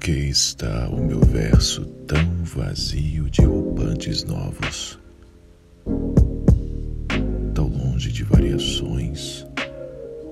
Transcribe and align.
que 0.00 0.10
está 0.10 0.88
o 0.88 1.00
meu 1.00 1.20
verso 1.20 1.84
tão 2.04 2.42
vazio 2.42 3.30
de 3.30 3.42
roupantes 3.42 4.24
novos? 4.24 4.98
Tão 7.54 7.68
longe 7.68 8.10
de 8.10 8.24
variações 8.24 9.46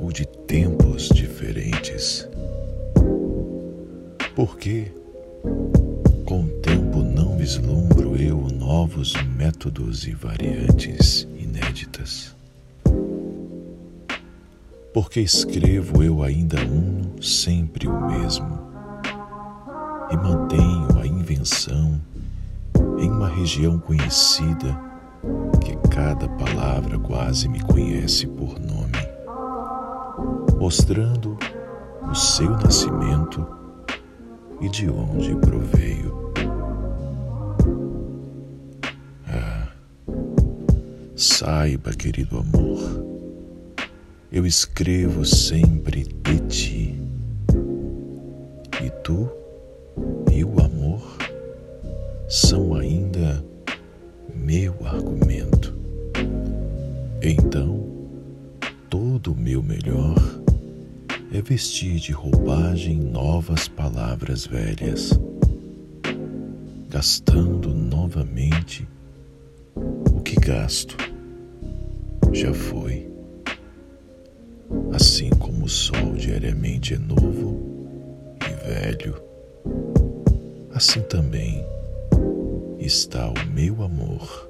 ou 0.00 0.10
de 0.10 0.26
tempos 0.26 1.08
diferentes? 1.10 2.28
Porque 4.34 4.90
com 6.24 6.42
o 6.42 6.48
tempo 6.60 7.04
não 7.04 7.36
vislumbro 7.36 8.16
eu 8.16 8.48
novos 8.52 9.12
métodos 9.36 10.04
e 10.04 10.14
variantes 10.14 11.28
inéditas? 11.38 12.34
Porque 14.92 15.20
escrevo 15.20 16.02
eu 16.02 16.24
ainda 16.24 16.58
um 16.64 17.22
sempre 17.22 17.86
o 17.86 18.08
mesmo 18.08 18.67
e 20.10 20.16
mantenho 20.16 20.88
a 21.00 21.06
invenção 21.06 22.00
em 22.98 23.10
uma 23.10 23.28
região 23.28 23.78
conhecida 23.78 24.78
que 25.60 25.76
cada 25.88 26.28
palavra 26.28 26.98
quase 26.98 27.48
me 27.48 27.60
conhece 27.60 28.26
por 28.26 28.58
nome, 28.58 28.92
mostrando 30.58 31.36
o 32.10 32.14
seu 32.14 32.50
nascimento 32.50 33.46
e 34.60 34.68
de 34.68 34.88
onde 34.88 35.34
proveio. 35.36 36.32
Ah, 39.28 39.68
saiba, 41.14 41.92
querido 41.92 42.38
amor, 42.38 42.78
eu 44.32 44.46
escrevo 44.46 45.24
sempre 45.24 46.04
de 46.04 46.38
ti 46.48 46.67
são 52.28 52.74
ainda 52.74 53.42
meu 54.34 54.74
argumento. 54.84 55.74
Então, 57.22 57.84
todo 58.90 59.32
o 59.32 59.36
meu 59.36 59.62
melhor 59.62 60.14
é 61.32 61.40
vestir 61.40 61.96
de 61.96 62.12
roupagem 62.12 62.98
novas 62.98 63.66
palavras 63.66 64.46
velhas, 64.46 65.18
gastando 66.90 67.74
novamente 67.74 68.86
o 69.74 70.20
que 70.20 70.36
gasto 70.36 70.96
já 72.32 72.52
foi. 72.52 73.08
Assim 74.92 75.30
como 75.30 75.64
o 75.64 75.68
sol 75.68 76.12
diariamente 76.12 76.92
é 76.92 76.98
novo 76.98 77.58
e 78.42 78.68
velho 78.68 79.28
assim 80.74 81.00
também 81.00 81.66
está 82.88 83.28
o 83.28 83.46
meu 83.52 83.82
amor 83.82 84.48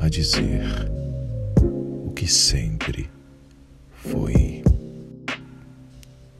a 0.00 0.08
dizer 0.08 0.60
o 1.62 2.10
que 2.10 2.26
sempre 2.26 3.08
foi 3.92 4.64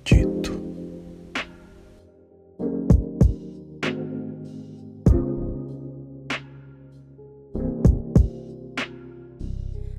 dito. 0.04 0.60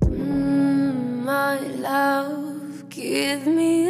Mm, 0.06 1.30
a 1.30 1.60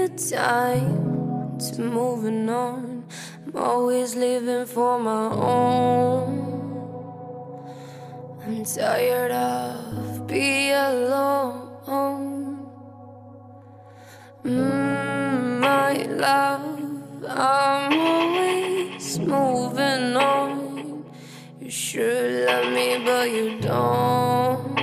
time 0.10 1.58
to 1.58 1.82
moving 1.82 2.48
on. 2.52 3.04
I'm 3.48 3.56
always 3.56 4.14
living 4.14 4.68
for 4.68 5.00
my 5.00 5.34
own. 5.34 6.59
I'm 8.50 8.66
tired 8.66 9.32
of 9.32 10.26
being 10.26 10.74
alone. 10.74 11.70
Mm, 14.44 15.60
my 15.60 15.94
love, 16.18 17.26
I'm 17.30 18.00
always 18.00 19.20
moving 19.20 20.16
on. 20.18 21.06
You 21.62 21.70
sure 21.70 22.48
love 22.48 22.74
me, 22.74 22.98
but 23.06 23.30
you 23.30 23.60
don't. 23.62 24.80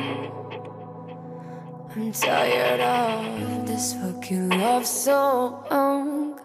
I'm 1.90 2.12
tired 2.12 2.80
of 2.80 3.66
this 3.66 3.94
fucking 3.94 4.48
love 4.50 4.86
song. 4.86 6.36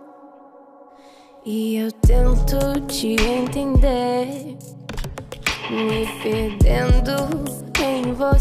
E 1.46 1.76
eu 1.78 1.92
tento 1.92 2.82
te 2.88 3.16
entender, 3.16 4.58
me 5.70 6.06
perdendo 6.22 6.91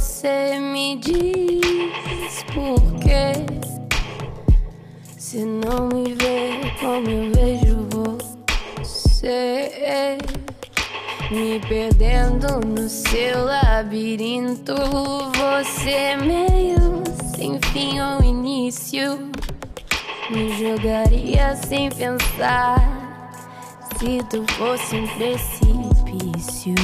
você. 0.01 0.59
Me 0.59 0.97
diz 0.97 2.43
por 2.55 2.81
quê. 3.01 3.33
Se 5.19 5.45
não 5.45 5.89
me 5.89 6.15
vê 6.15 6.73
como 6.81 7.09
eu 7.09 7.31
vejo 7.33 7.87
você, 8.87 10.19
me 11.31 11.61
perdendo 11.69 12.67
no 12.67 12.89
seu 12.89 13.45
labirinto. 13.45 14.75
Você 14.75 15.91
é 15.91 16.17
meio 16.17 17.03
sem 17.37 17.61
fim 17.73 18.01
ou 18.01 18.25
início. 18.25 19.31
Me 20.31 20.49
jogaria 20.59 21.55
sem 21.57 21.91
pensar 21.91 22.79
se 23.99 24.19
tu 24.31 24.45
fosse 24.55 24.97
um 24.97 25.07
precipício. 25.09 26.75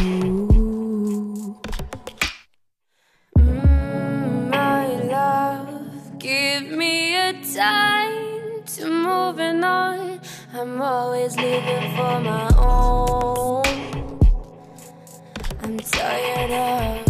I'm 10.58 10.80
always 10.80 11.36
living 11.36 11.90
for 11.96 12.18
my 12.20 12.48
own. 12.56 13.62
I'm 15.62 15.78
tired 15.78 16.50
of 16.50 17.05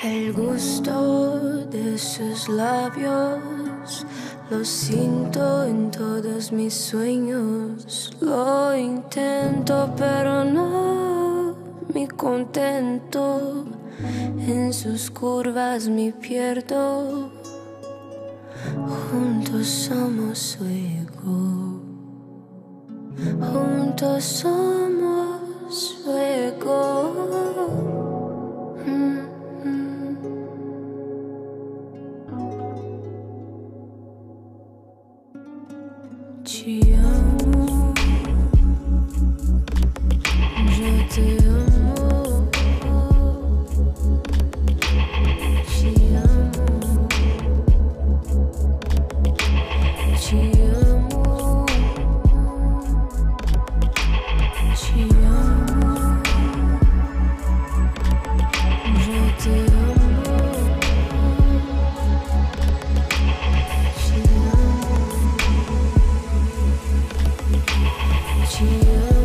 El 0.00 0.32
gusto 0.32 1.66
de 1.66 1.98
sus 1.98 2.48
labios 2.48 4.06
lo 4.48 4.64
siento 4.64 5.64
en 5.64 5.90
todos 5.90 6.52
mis 6.52 6.72
sueños. 6.72 8.16
Lo 8.20 8.76
intento, 8.76 9.92
pero 9.96 10.44
no 10.44 11.56
me 11.92 12.06
contento. 12.06 13.64
En 14.38 14.72
sus 14.72 15.10
curvas 15.10 15.88
me 15.88 16.12
pierdo. 16.12 17.32
Juntos 19.10 19.66
somos 19.66 20.56
fuego. 20.56 21.82
Juntos 23.52 24.22
somos 24.22 24.97
you. 68.56 69.17